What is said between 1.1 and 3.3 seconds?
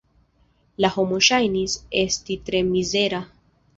ŝajnis esti tre mizera.